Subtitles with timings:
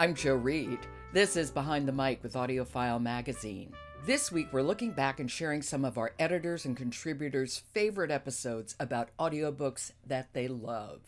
[0.00, 0.78] I'm Jo Reed.
[1.12, 3.74] This is Behind the Mic with AudioFile Magazine.
[4.06, 8.74] This week, we're looking back and sharing some of our editors and contributors' favorite episodes
[8.80, 11.02] about audiobooks that they love.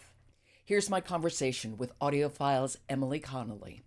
[0.67, 3.81] Here's my conversation with AudioFile's Emily Connelly.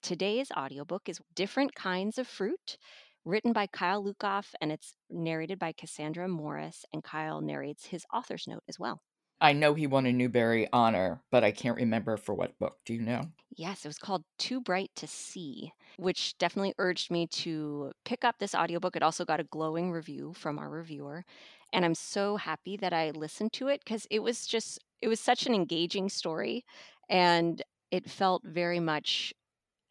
[0.00, 2.78] Today's audiobook is Different Kinds of Fruit,
[3.26, 8.46] written by Kyle Lukoff, and it's narrated by Cassandra Morris, and Kyle narrates his author's
[8.48, 9.02] note as well.
[9.40, 12.78] I know he won a Newbery honor, but I can't remember for what book.
[12.84, 13.32] Do you know?
[13.56, 18.38] Yes, it was called Too Bright to See, which definitely urged me to pick up
[18.38, 18.96] this audiobook.
[18.96, 21.24] It also got a glowing review from our reviewer.
[21.72, 25.20] And I'm so happy that I listened to it because it was just, it was
[25.20, 26.64] such an engaging story.
[27.08, 29.34] And it felt very much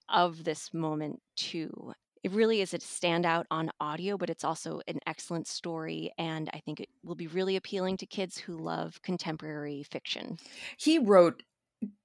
[0.09, 4.99] of this moment too it really is a standout on audio, but it's also an
[5.07, 6.11] excellent story.
[6.17, 10.37] And I think it will be really appealing to kids who love contemporary fiction.
[10.77, 11.43] He wrote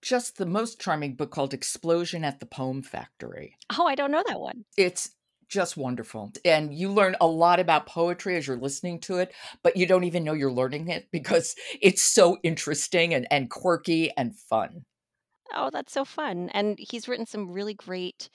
[0.03, 3.57] just the most charming book called Explosion at the Poem Factory.
[3.77, 4.65] Oh, I don't know that one.
[4.77, 5.11] It's
[5.49, 6.33] just wonderful.
[6.45, 9.33] And you learn a lot about poetry as you're listening to it,
[9.63, 14.11] but you don't even know you're learning it because it's so interesting and, and quirky
[14.17, 14.85] and fun.
[15.55, 16.51] Oh, that's so fun.
[16.53, 18.29] And he's written some really great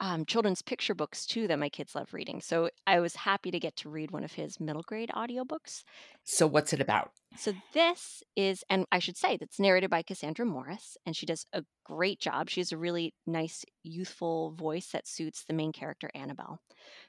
[0.00, 2.40] um, children's picture books too that my kids love reading.
[2.40, 5.84] So I was happy to get to read one of his middle grade audiobooks.
[6.24, 7.12] So what's it about?
[7.36, 11.46] So this is, and I should say, that's narrated by Cassandra Morris, and she does
[11.52, 12.50] a great job.
[12.50, 16.60] She has a really nice, youthful voice that suits the main character, Annabelle.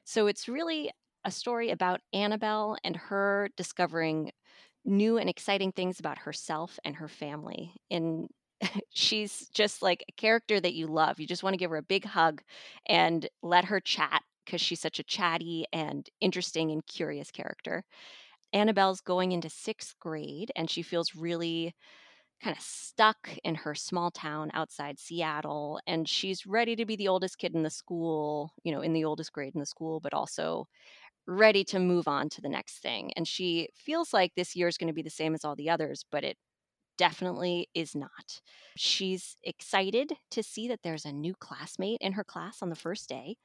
[0.06, 0.92] So it's really
[1.26, 4.32] a story about Annabelle and her discovering
[4.86, 8.30] new and exciting things about herself and her family in
[8.94, 11.20] she's just like a character that you love.
[11.20, 12.42] You just want to give her a big hug
[12.88, 17.84] and let her chat because she's such a chatty and interesting and curious character.
[18.54, 21.76] Annabelle's going into sixth grade and she feels really
[22.44, 25.80] kind of stuck in her small town outside Seattle.
[25.88, 29.06] And she's ready to be the oldest kid in the school, you know, in the
[29.06, 30.68] oldest grade in the school, but also
[31.28, 33.12] ready to move on to the next thing.
[33.16, 35.70] And she feels like this year is going to be the same as all the
[35.70, 36.38] others, but it
[36.98, 38.42] definitely is not.
[38.76, 43.10] She's excited to see that there's a new classmate in her class on the first
[43.10, 43.38] day.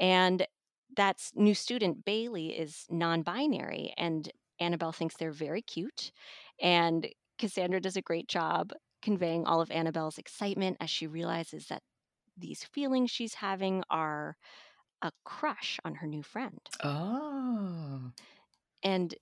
[0.00, 0.46] And
[0.96, 3.94] that new student, Bailey, is non binary.
[3.96, 4.30] And
[4.60, 6.12] Annabelle thinks they're very cute.
[6.60, 7.08] And
[7.38, 11.82] Cassandra does a great job conveying all of Annabelle's excitement as she realizes that
[12.36, 14.36] these feelings she's having are
[15.02, 16.60] a crush on her new friend.
[16.82, 18.12] Oh.
[18.82, 19.14] And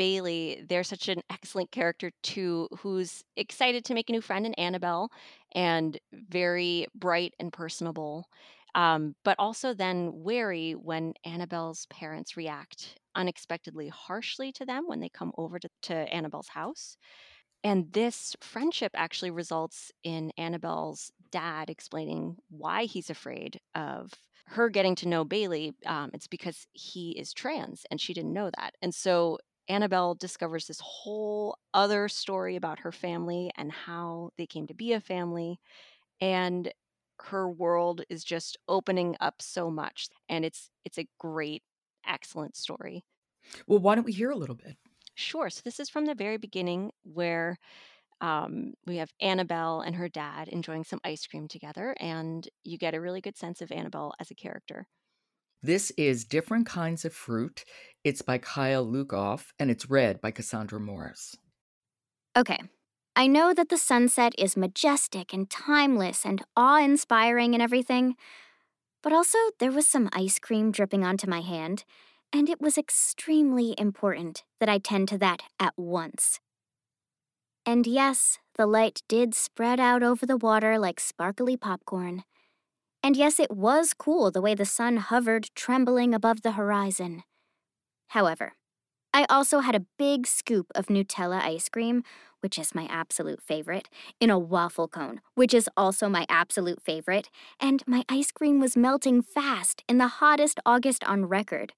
[0.00, 4.54] Bailey, they're such an excellent character too, who's excited to make a new friend in
[4.54, 5.10] Annabelle
[5.54, 8.24] and very bright and personable.
[8.74, 15.10] Um, but also then wary when Annabelle's parents react unexpectedly harshly to them when they
[15.10, 16.96] come over to, to Annabelle's house.
[17.62, 24.14] And this friendship actually results in Annabelle's dad explaining why he's afraid of
[24.46, 25.74] her getting to know Bailey.
[25.84, 28.76] Um, it's because he is trans and she didn't know that.
[28.80, 29.36] And so
[29.70, 34.92] Annabelle discovers this whole other story about her family and how they came to be
[34.92, 35.60] a family.
[36.20, 36.72] And
[37.20, 40.08] her world is just opening up so much.
[40.28, 41.62] And it's it's a great,
[42.06, 43.04] excellent story.
[43.66, 44.76] Well, why don't we hear a little bit?
[45.14, 45.50] Sure.
[45.50, 47.58] So this is from the very beginning where
[48.20, 52.94] um, we have Annabelle and her dad enjoying some ice cream together, and you get
[52.94, 54.88] a really good sense of Annabelle as a character.
[55.62, 57.64] This is Different Kinds of Fruit.
[58.02, 61.36] It's by Kyle Lukoff and it's read by Cassandra Morris.
[62.34, 62.58] Okay.
[63.14, 68.16] I know that the sunset is majestic and timeless and awe inspiring and everything,
[69.02, 71.84] but also there was some ice cream dripping onto my hand,
[72.32, 76.40] and it was extremely important that I tend to that at once.
[77.66, 82.24] And yes, the light did spread out over the water like sparkly popcorn.
[83.02, 87.22] And yes, it was cool the way the sun hovered trembling above the horizon.
[88.08, 88.54] However,
[89.12, 92.02] I also had a big scoop of Nutella ice cream,
[92.40, 93.88] which is my absolute favorite,
[94.20, 98.76] in a waffle cone, which is also my absolute favorite, and my ice cream was
[98.76, 101.72] melting fast in the hottest August on record.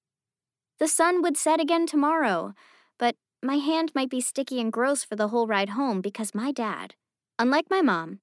[0.78, 2.54] The sun would set again tomorrow,
[2.98, 6.52] but my hand might be sticky and gross for the whole ride home because my
[6.52, 6.94] dad,
[7.38, 8.20] unlike my mom,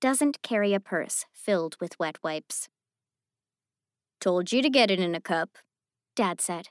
[0.00, 2.68] doesn't carry a purse filled with wet wipes.
[4.20, 5.58] Told you to get it in a cup,
[6.16, 6.68] Dad said.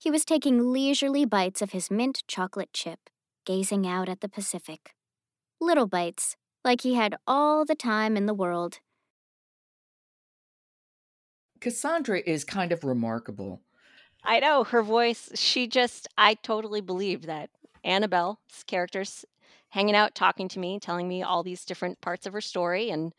[0.00, 3.10] He was taking leisurely bites of his mint chocolate chip,
[3.44, 4.94] gazing out at the Pacific.
[5.60, 8.80] Little bites, like he had all the time in the world.
[11.60, 13.60] Cassandra is kind of remarkable.
[14.24, 15.30] I know her voice.
[15.34, 17.50] She just, I totally believed that
[17.84, 19.24] Annabelle's character's
[19.70, 22.90] hanging out, talking to me, telling me all these different parts of her story.
[22.90, 23.12] And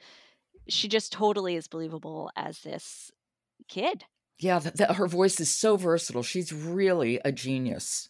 [0.68, 3.12] she just totally is believable as this
[3.68, 4.06] kid.
[4.40, 4.60] Yeah,
[4.94, 6.24] her voice is so versatile.
[6.24, 8.10] She's really a genius.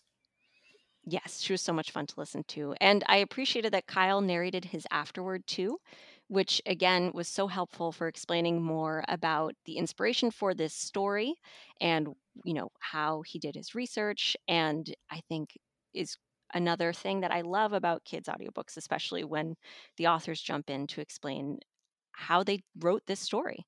[1.06, 2.76] Yes, she was so much fun to listen to.
[2.80, 5.80] And I appreciated that Kyle narrated his afterword too,
[6.28, 11.36] which again was so helpful for explaining more about the inspiration for this story
[11.82, 12.08] and,
[12.46, 14.38] you know, how he did his research.
[14.48, 15.58] And I think
[15.94, 16.18] is
[16.54, 19.56] another thing that I love about kids' audiobooks, especially when
[19.98, 21.60] the authors jump in to explain
[22.12, 23.66] how they wrote this story.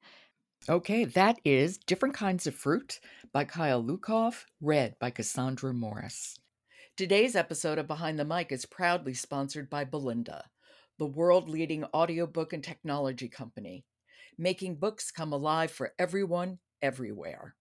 [0.70, 3.00] Okay, that is Different Kinds of Fruit
[3.32, 6.38] by Kyle Lukoff, read by Cassandra Morris.
[6.98, 10.44] Today's episode of Behind the Mic is proudly sponsored by Bolinda,
[10.98, 13.86] the world leading audiobook and technology company,
[14.38, 17.56] making books come alive for everyone, everywhere.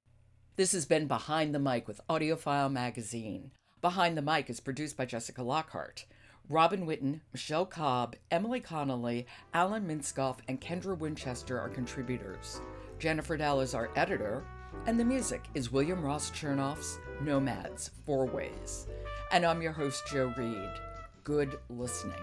[0.57, 3.51] This has been Behind the Mic with AudioFile Magazine.
[3.85, 6.07] Behind the Mic is produced by Jessica Lockhart.
[6.49, 12.63] Robin Whitten, Michelle Cobb, Emily Connelly, Alan Minskoff, and Kendra Winchester are contributors.
[12.99, 14.43] Jennifer Dell is our editor,
[14.87, 18.87] and the music is William Ross Chernoff's Nomads Four Ways.
[19.31, 20.71] And I'm your host, Jo Reed.
[21.23, 22.15] Good listening.